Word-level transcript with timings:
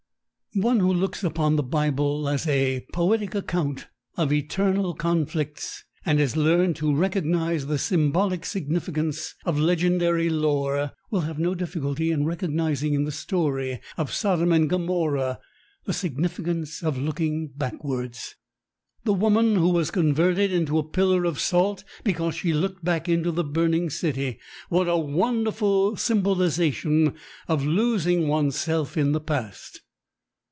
One 0.53 0.81
who 0.81 0.91
looks 0.93 1.23
upon 1.23 1.55
the 1.55 1.63
Bible 1.63 2.27
as 2.27 2.45
a 2.45 2.85
poetic 2.91 3.33
account 3.33 3.87
of 4.17 4.33
eternal 4.33 4.93
conflicts 4.93 5.85
and 6.05 6.19
has 6.19 6.35
learned 6.35 6.75
to 6.75 6.93
recognise 6.93 7.67
the 7.67 7.77
symbolic 7.77 8.45
significance 8.45 9.33
of 9.45 9.57
legendary 9.57 10.29
lore 10.29 10.91
will 11.09 11.21
have 11.21 11.39
no 11.39 11.55
difficulty 11.55 12.11
in 12.11 12.25
recognizing 12.25 12.93
in 12.93 13.05
the 13.05 13.13
story 13.13 13.79
of 13.95 14.11
Sodom 14.11 14.51
and 14.51 14.69
Gomorrah 14.69 15.39
the 15.85 15.93
significance 15.93 16.83
of 16.83 16.97
looking 16.97 17.47
backwards. 17.55 18.35
The 19.05 19.13
woman 19.13 19.55
who 19.55 19.69
was 19.69 19.89
converted 19.89 20.51
into 20.51 20.77
a 20.77 20.83
pillar 20.83 21.23
of 21.23 21.39
salt 21.39 21.85
because 22.03 22.35
she 22.35 22.51
looked 22.51 22.83
back 22.83 23.07
into 23.07 23.31
the 23.31 23.45
burning 23.45 23.89
city 23.89 24.37
what 24.67 24.89
a 24.89 24.97
wonderful 24.97 25.95
symbolisation 25.95 27.15
of 27.47 27.65
losing 27.65 28.27
oneself 28.27 28.97
in 28.97 29.13
the 29.13 29.21
past! 29.21 29.79